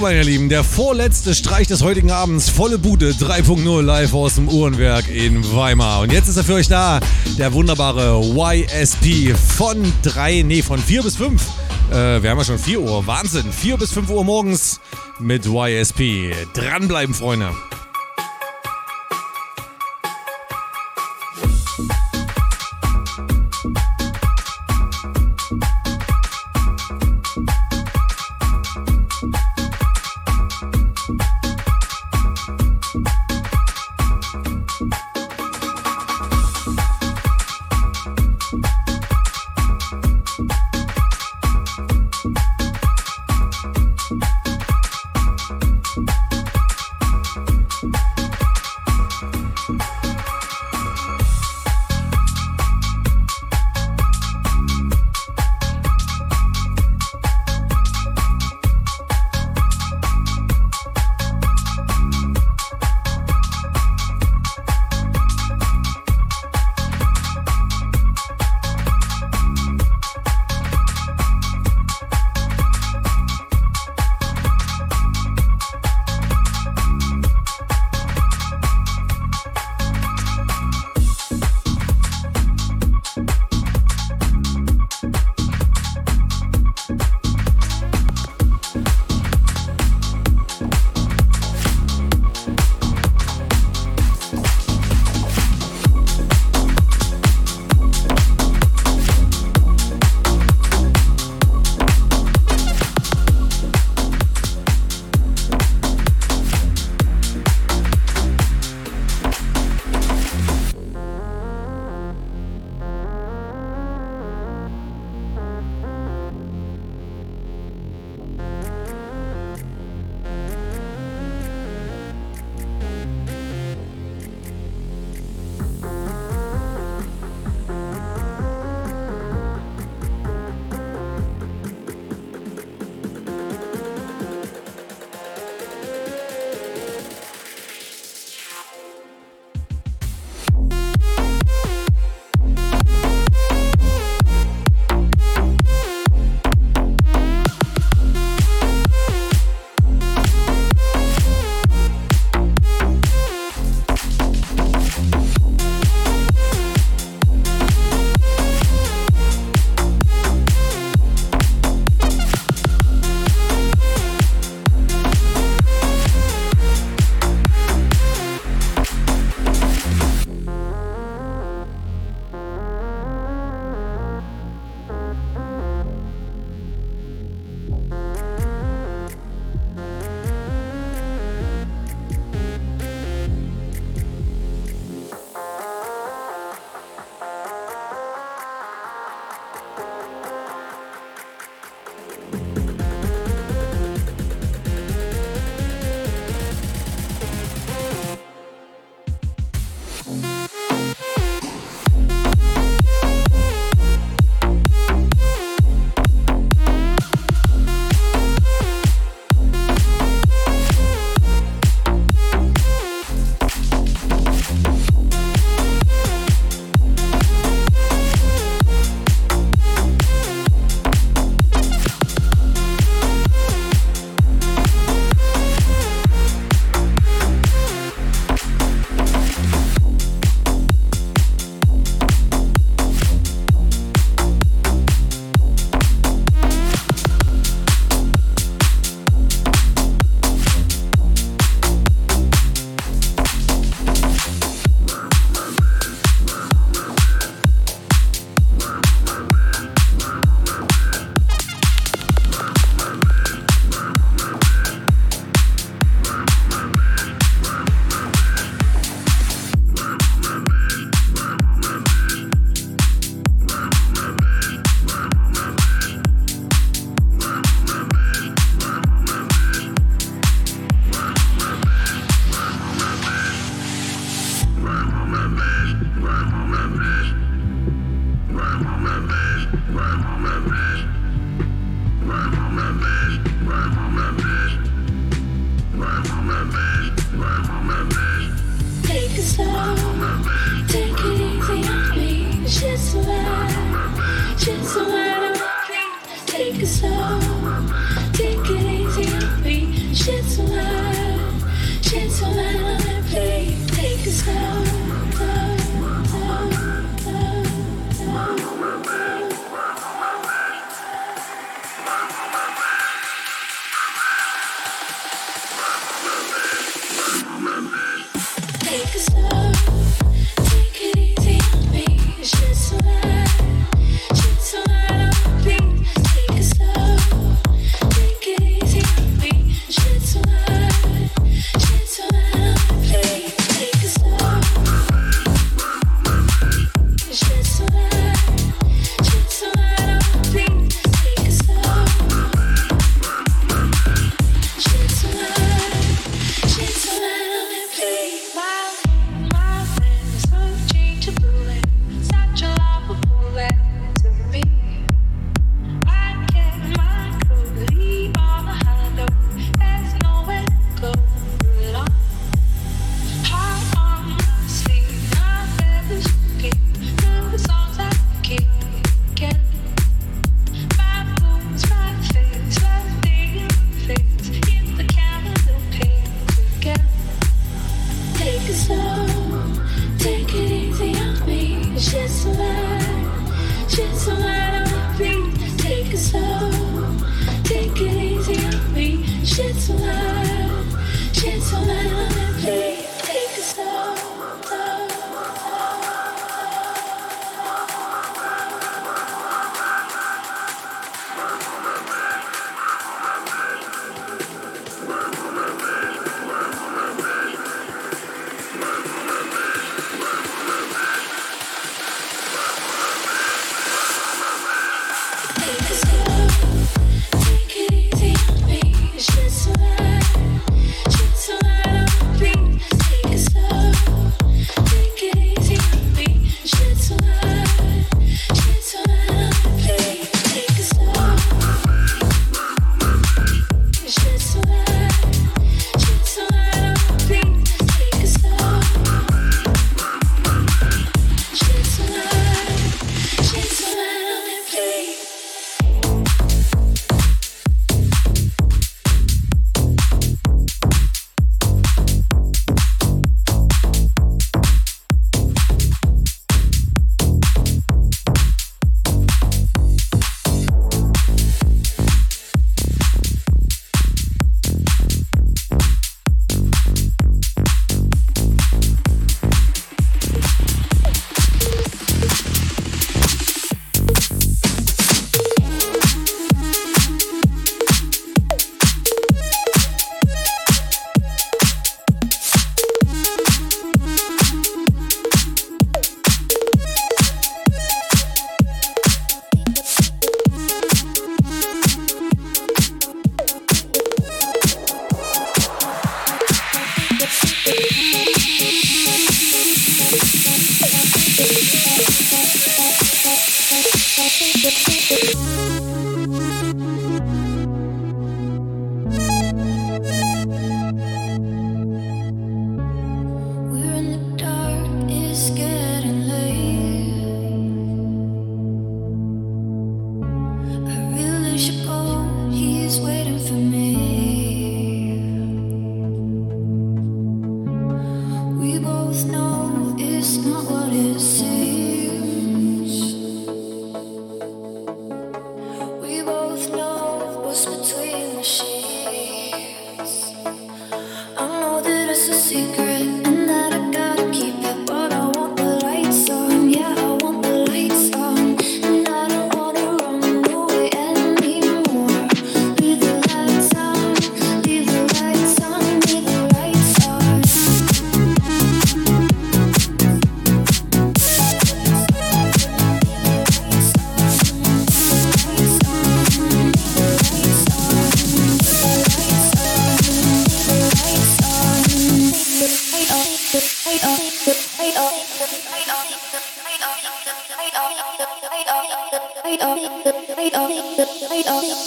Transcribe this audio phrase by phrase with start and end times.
[0.00, 2.48] meine Lieben, der vorletzte Streich des heutigen Abends.
[2.48, 6.00] Volle Bude 3.0 live aus dem Uhrenwerk in Weimar.
[6.00, 7.00] Und jetzt ist er für euch da,
[7.38, 11.42] der wunderbare YSP von 3, nee, von 4 bis 5.
[11.90, 13.06] Äh, wir haben ja schon 4 Uhr.
[13.06, 13.52] Wahnsinn.
[13.52, 14.80] 4 bis 5 Uhr morgens
[15.18, 16.34] mit YSP.
[16.54, 17.50] Dranbleiben, Freunde.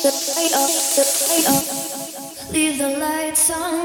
[0.03, 2.51] the light up, the light up.
[2.51, 3.76] Leave the lights on.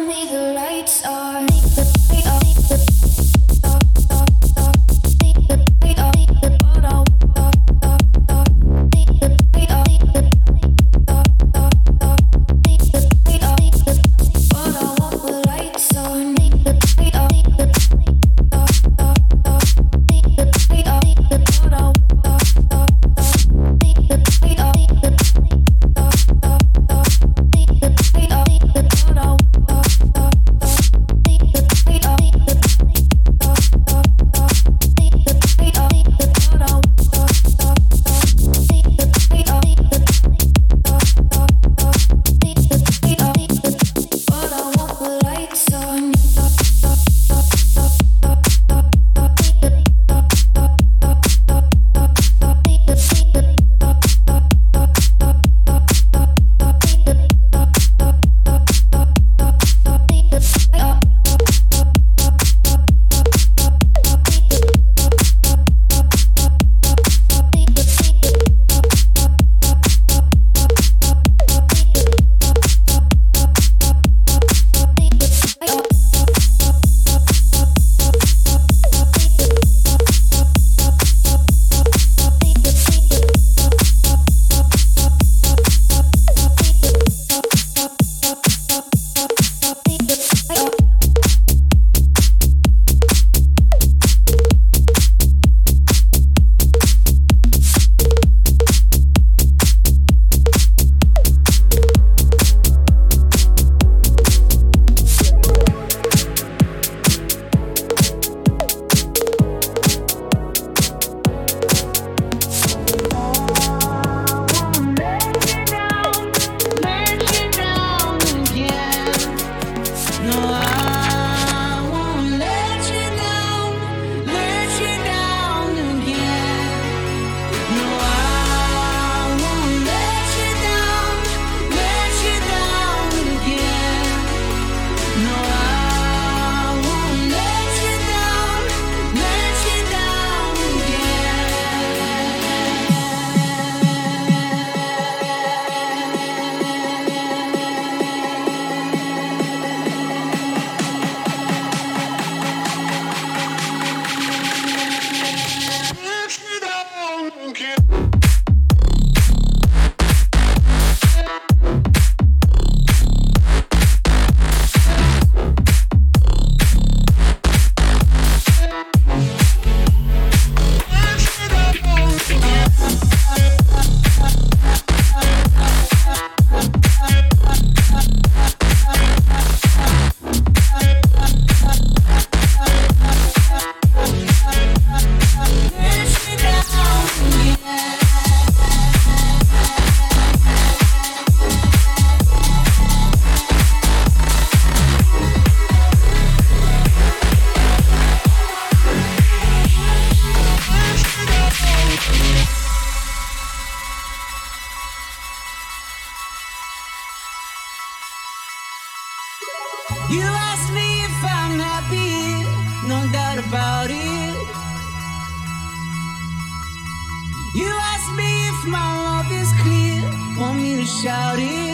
[220.84, 221.71] shouting.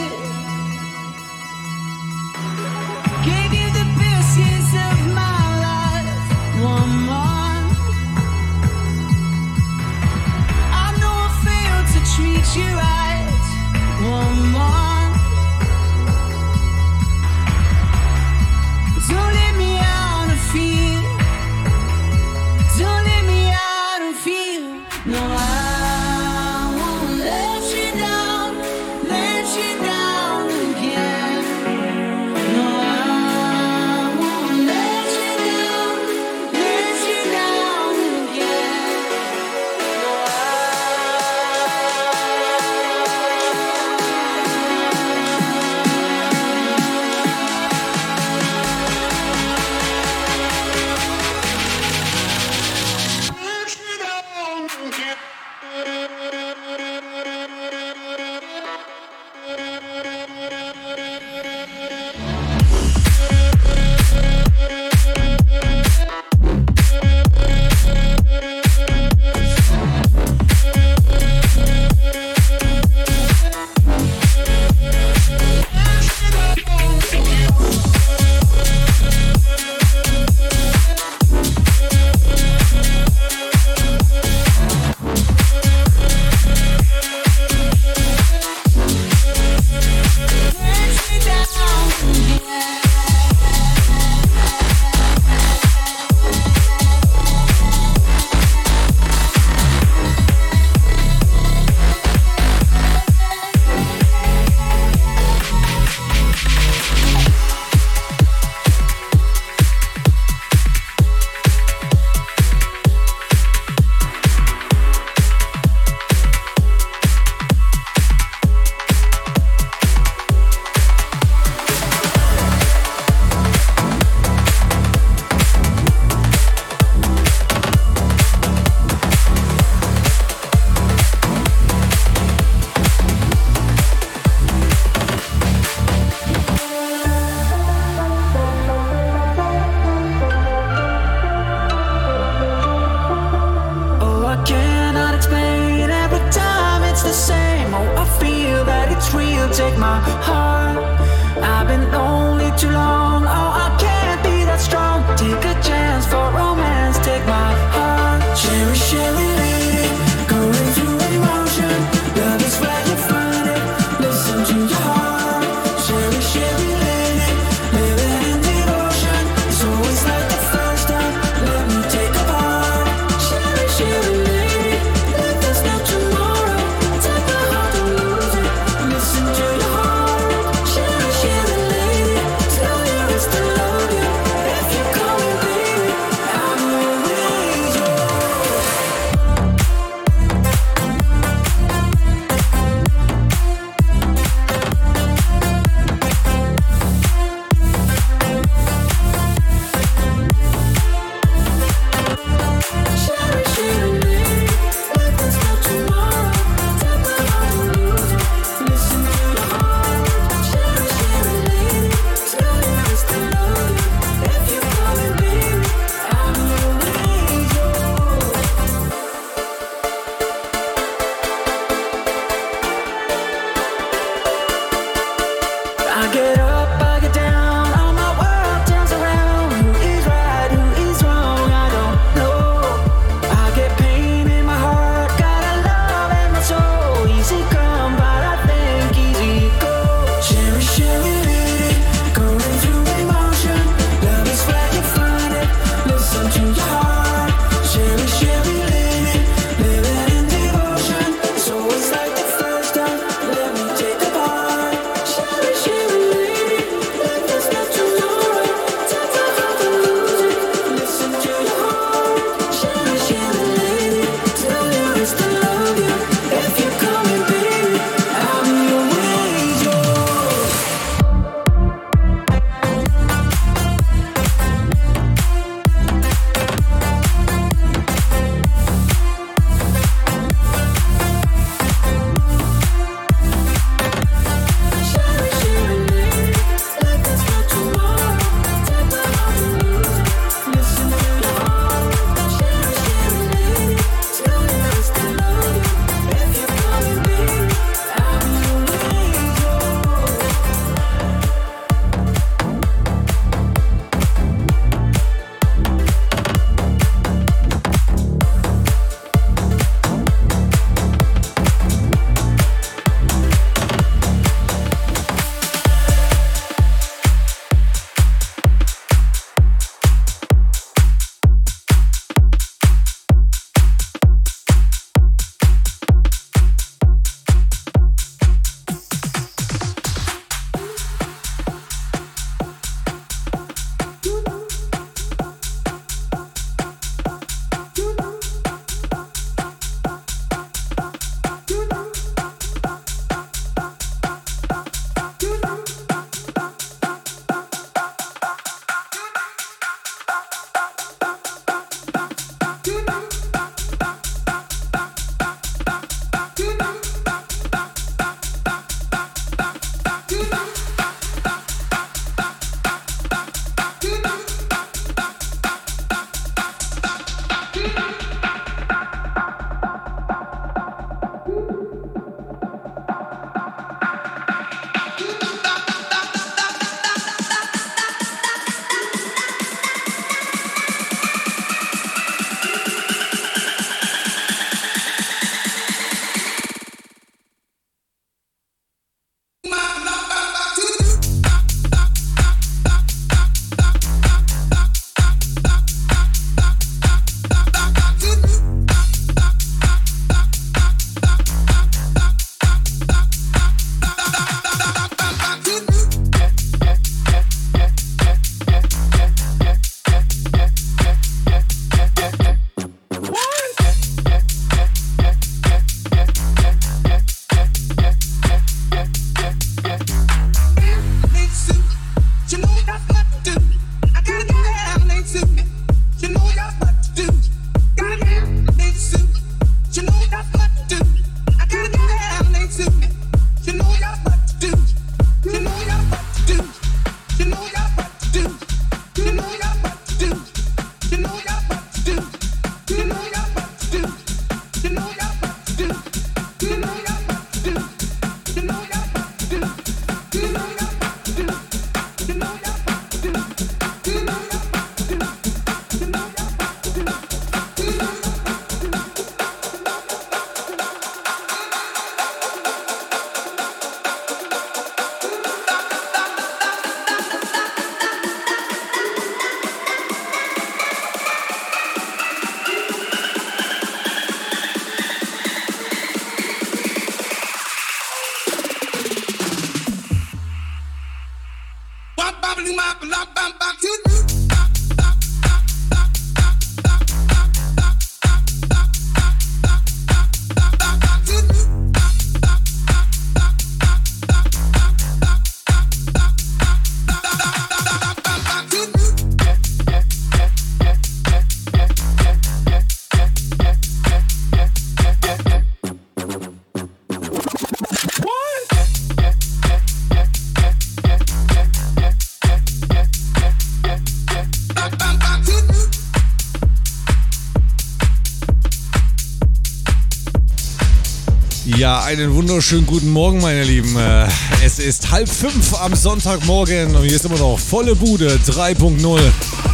[521.89, 523.75] Einen wunderschönen guten Morgen, meine Lieben.
[523.75, 524.05] Äh,
[524.45, 528.99] Es ist halb fünf am Sonntagmorgen und hier ist immer noch volle Bude 3.0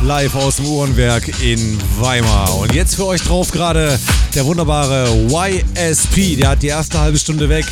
[0.03, 2.53] live aus dem Uhrenwerk in Weimar.
[2.57, 3.97] Und jetzt für euch drauf gerade
[4.33, 6.35] der wunderbare YSP.
[6.35, 7.65] Der hat die erste halbe Stunde weg.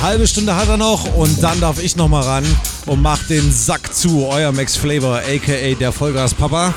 [0.00, 2.44] Halbe Stunde hat er noch und dann darf ich noch mal ran
[2.86, 4.26] und macht den Sack zu.
[4.28, 6.72] Euer Max Flavor, aka der Vollgas Papa.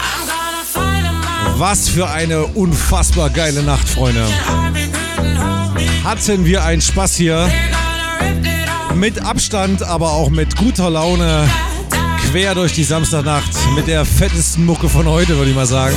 [1.55, 4.25] Was für eine unfassbar geile Nacht, Freunde.
[6.09, 7.47] Hatten wir einen Spaß hier.
[8.95, 11.47] Mit Abstand, aber auch mit guter Laune.
[12.31, 13.51] Quer durch die Samstagnacht.
[13.75, 15.95] Mit der fettesten Mucke von heute, würde ich mal sagen.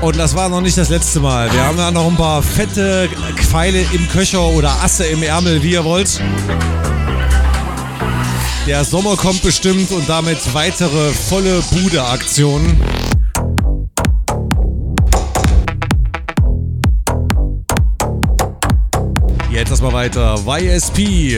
[0.00, 1.52] Und das war noch nicht das letzte Mal.
[1.52, 5.70] Wir haben da noch ein paar fette Pfeile im Köcher oder Asse im Ärmel, wie
[5.74, 6.20] ihr wollt.
[8.66, 12.89] Der Sommer kommt bestimmt und damit weitere volle Bude-Aktionen.
[19.60, 20.42] Jetzt erstmal weiter.
[20.46, 21.36] YSP,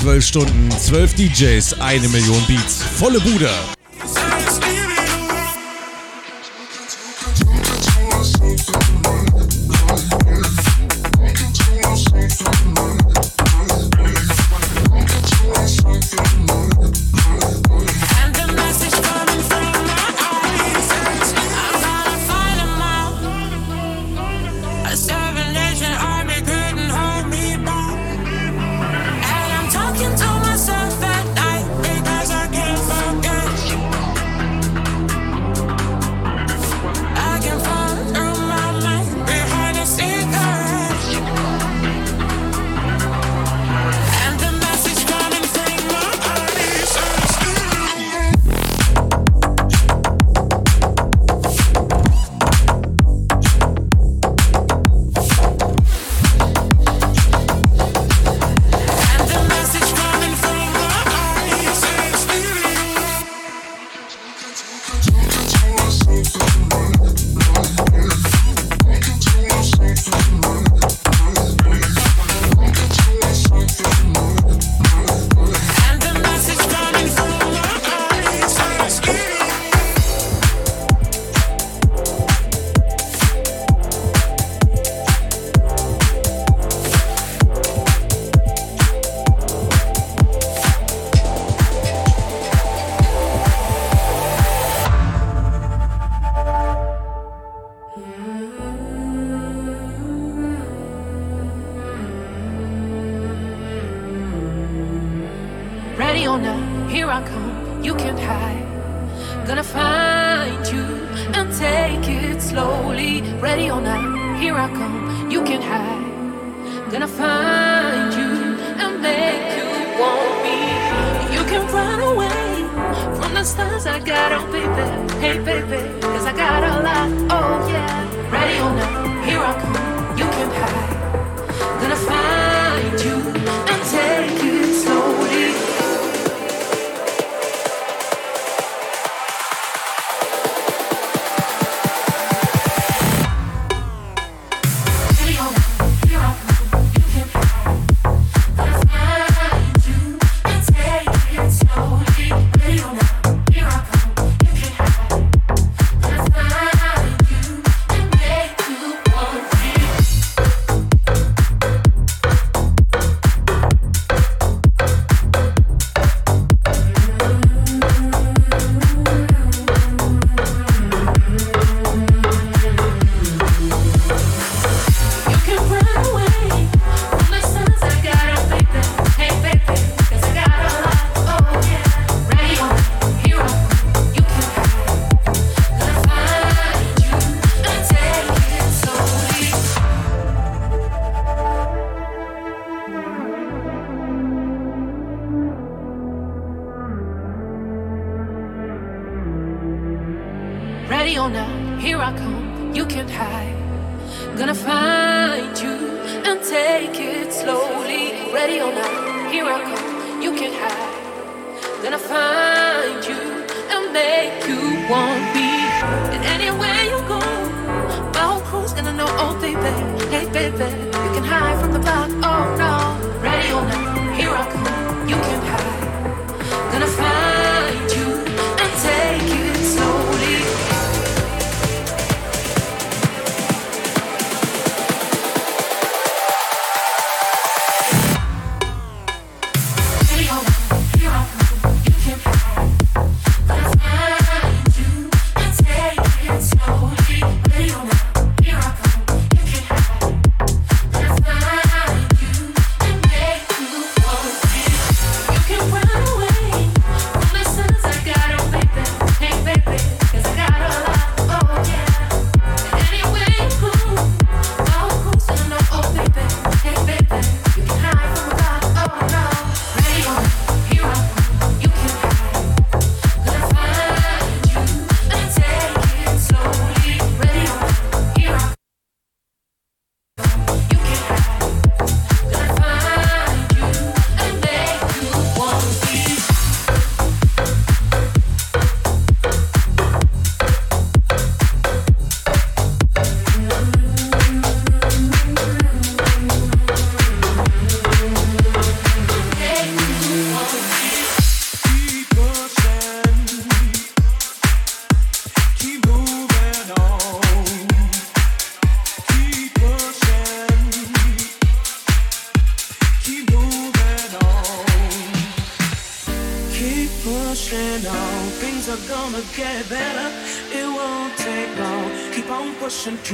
[0.00, 2.82] 12 Stunden, 12 DJs, eine Million Beats.
[2.82, 3.48] Volle Bude.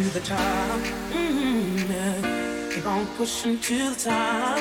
[0.03, 0.81] to the top.
[1.11, 2.71] Mm-hmm.
[2.73, 4.59] Keep on pushing to the top.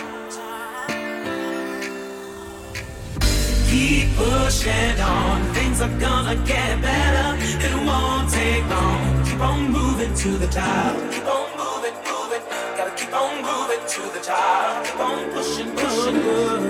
[3.69, 5.53] Keep pushing on.
[5.53, 7.37] Things are gonna get better.
[7.67, 9.25] It won't take long.
[9.25, 10.95] Keep on moving to the top.
[11.11, 12.43] Keep on moving, moving.
[12.75, 14.85] Gotta keep on moving to the top.
[14.85, 16.21] Keep on pushing, pushing.
[16.23, 16.66] pushing.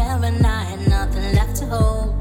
[0.00, 2.19] hair and I had nothing left to hold.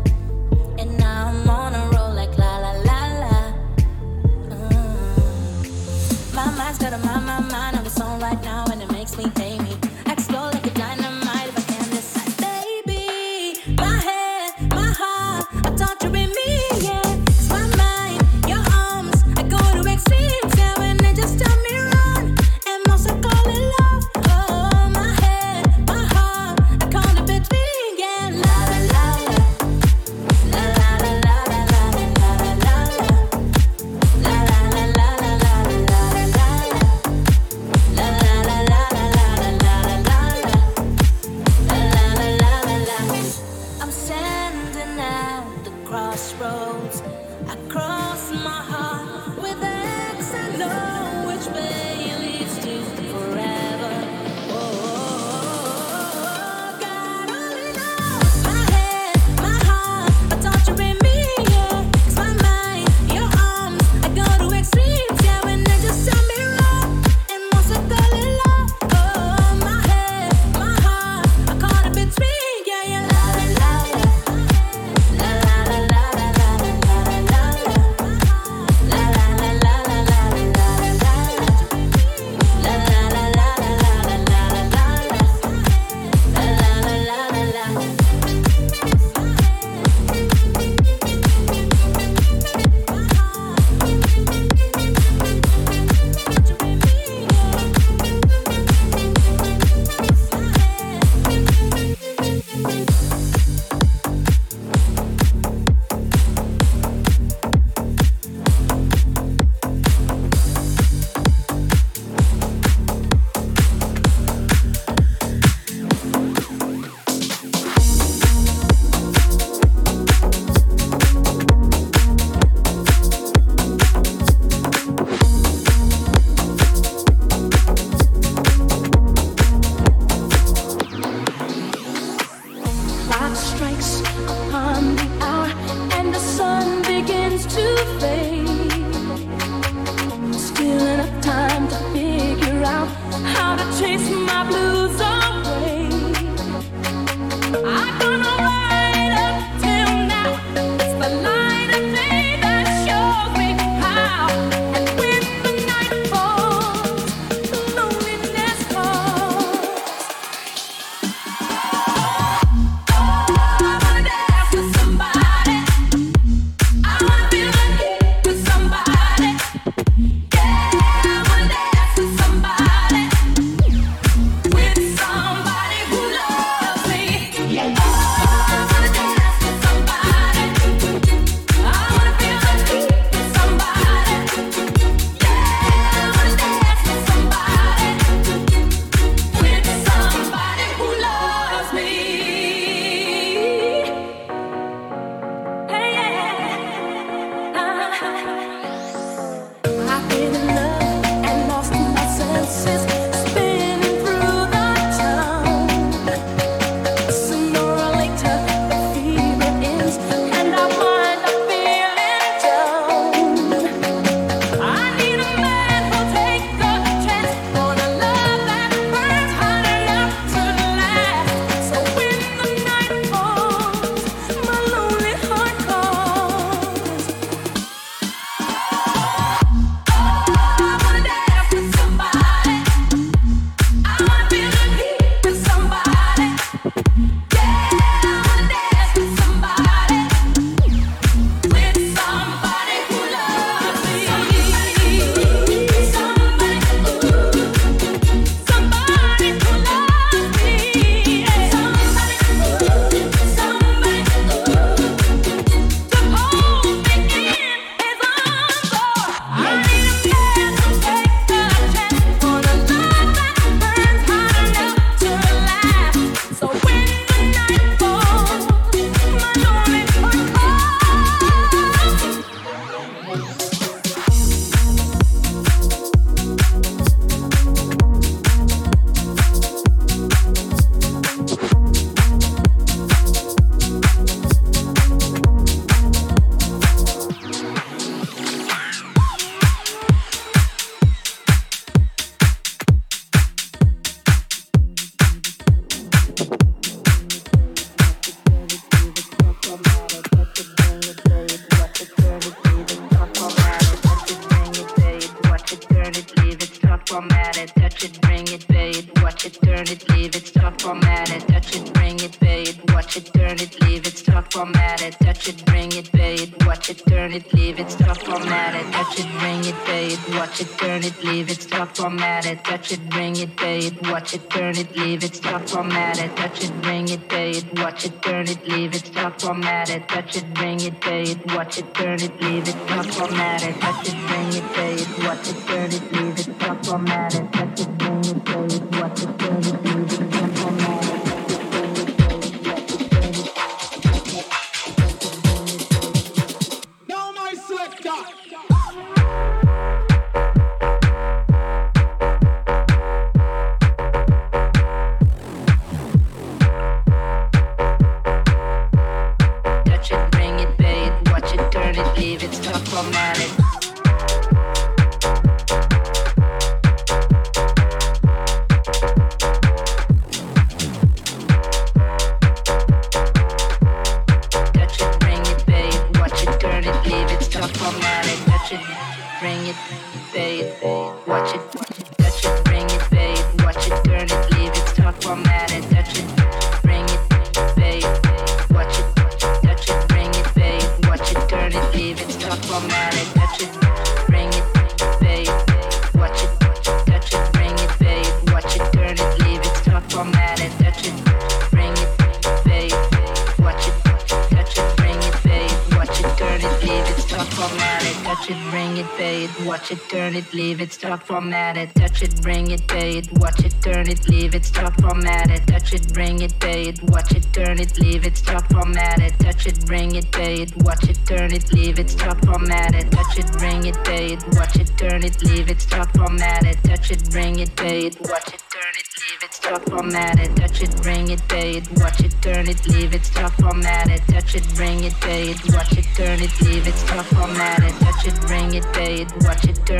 [329.39, 332.85] format it, touch it, bring it, pay it, watch it, turn it, leave it, not
[332.87, 336.65] format it, touch it, bring it, pay it, watch it, turn it, leave it, not
[336.65, 340.37] format it, touch it, bring it, pay it, watch it, turn it, leave it, not
[340.37, 340.68] format it.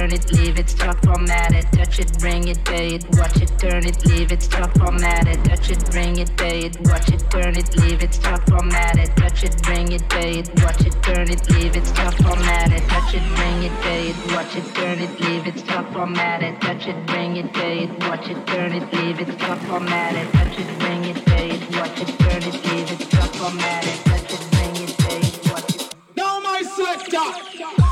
[0.10, 1.66] turn it, leave it, stop formatted.
[1.72, 5.43] touch it, bring it, pay it, watch it, turn it, leave it, stop formatted.
[5.45, 9.16] touch it, bring it, pay it, watch it, turn it, leave it, stop formatted.
[9.16, 12.82] touch it, bring it, pay it, watch it, turn it, leave it, stop formatted.
[12.89, 16.60] touch it, bring it, pay it, watch it, turn it, leave it, stop formatted.
[16.62, 20.60] touch it, bring it, pay it, watch it, turn it, leave it, start format touch
[20.60, 24.51] it, bring it, pay it, watch it, turn it, leave it, start format touch it,
[24.51, 25.95] bring it, pay it, watch it.
[26.16, 27.89] Now my selector.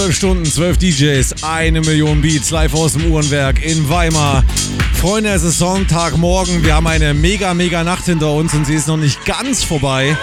[0.00, 0.06] 3.0.
[0.06, 4.42] 12 Stunden, 12 DJs, eine Million Beats live aus dem Uhrenwerk in Weimar.
[4.94, 6.64] Freunde, es ist Sonntagmorgen.
[6.64, 10.16] Wir haben eine mega, mega Nacht hinter uns und sie ist noch nicht ganz vorbei.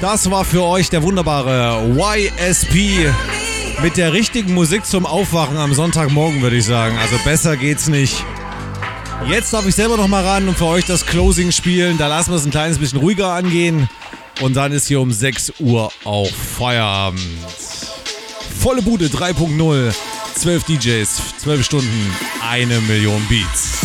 [0.00, 3.10] Das war für euch der wunderbare YSP
[3.82, 6.96] mit der richtigen Musik zum Aufwachen am Sonntagmorgen, würde ich sagen.
[6.96, 8.24] Also besser geht's nicht.
[9.28, 11.98] Jetzt darf ich selber noch mal ran und für euch das Closing spielen.
[11.98, 13.88] Da lassen wir es ein kleines bisschen ruhiger angehen.
[14.40, 17.65] Und dann ist hier um 6 Uhr auch Feierabend.
[18.66, 19.94] Volle Bude 3.0.
[20.34, 22.12] 12 DJs, 12 Stunden,
[22.42, 23.75] eine Million Beats.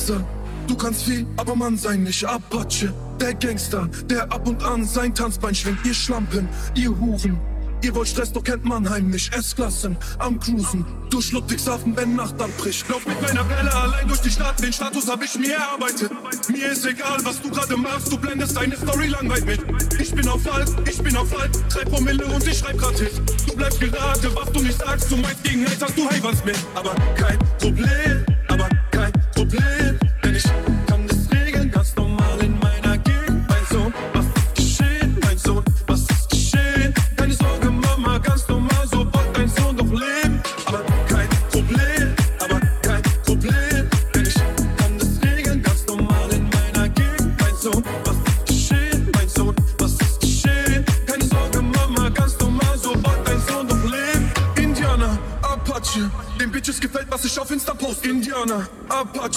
[0.00, 0.24] Du Schwätzer.
[0.66, 2.92] Du kannst viel, aber Mann sein nicht Apache.
[3.20, 5.84] Der Gangster, der ab und an sein Tanzbein schwingt.
[5.84, 7.38] Ihr Schlampen, ihr Huren.
[7.82, 9.34] Ihr wollt Stress, doch kennt Mannheim nicht.
[9.34, 10.84] S-Klassen am Cruisen.
[11.08, 12.86] Durch Ludwigshafen, wenn Nacht anbricht.
[12.90, 14.62] Lauf mit meiner Welle allein durch die Stadt.
[14.62, 16.12] Den Status hab ich mir erarbeitet.
[16.50, 18.12] Mir ist egal, was du gerade machst.
[18.12, 20.00] Du blendest deine Story langweilig mit.
[20.00, 21.58] Ich bin auf Halt, ich bin auf Halt.
[21.72, 23.12] Drei Promille und ich schreib grad Hit.
[23.48, 25.10] Du bleibst gerade, was du nicht sagst.
[25.10, 26.58] Du meinst gegen Haters, du hey was mit.
[26.74, 28.68] Aber kein Problem, aber
[29.40, 29.98] Problem.
[30.22, 30.69] Denn ich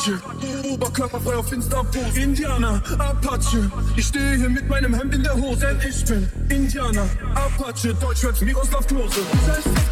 [0.03, 0.19] Apache,
[0.69, 2.17] oberkörperfrei auf Insta post.
[2.17, 5.59] Indianer, Apache, ich stehe hier mit meinem Hemd in der Hose.
[5.61, 9.21] Denn ich bin Indianer, Apache, Deutschrap, Miroslav Klose.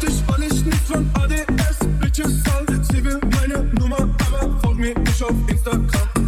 [0.02, 2.84] Dich, weil ich nicht von ADS, Bitches all.
[2.92, 3.96] Sie will meine Nummer,
[4.26, 5.86] aber folgt mir nicht auf Instagram.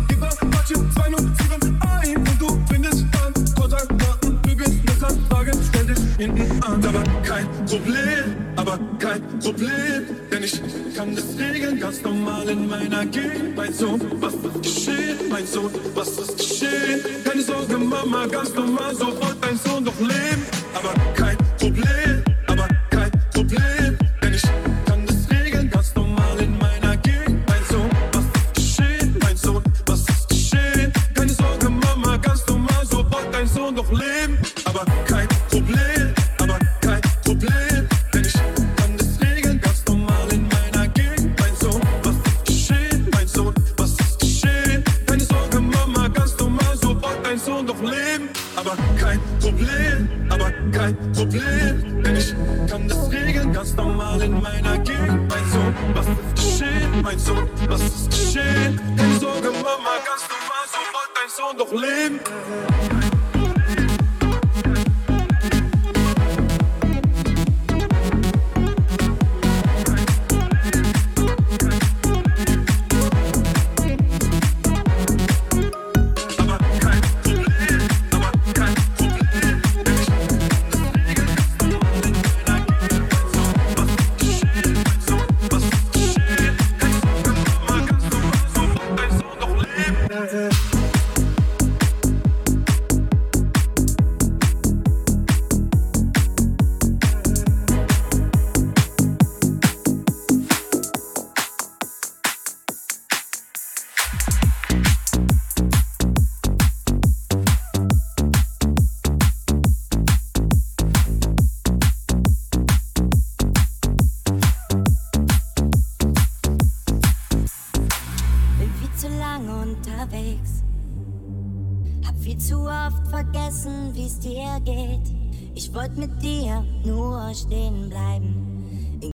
[0.08, 6.62] Gib Apache 207 ein und du findest dann Kontaktdaten, bügelst Messer, Fragen, stell dich hinten
[6.62, 6.82] an.
[6.86, 10.06] Aber kein Problem, aber kein Problem,
[12.44, 13.56] normal in meiner Gegend.
[13.56, 15.18] Mein Sohn, was ist geschehen?
[15.30, 17.00] Mein Sohn, was ist geschehen?
[17.24, 19.13] Keine Sorge, Mama, ganz normal, so